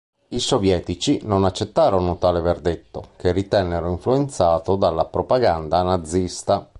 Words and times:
I 0.29 0.39
Sovietici 0.39 1.19
non 1.25 1.43
accettarono 1.45 2.17
tale 2.17 2.41
verdetto 2.41 3.09
che 3.17 3.31
ritennero 3.31 3.87
influenzato 3.87 4.75
dalla 4.75 5.05
propaganda 5.05 5.83
nazista. 5.83 6.67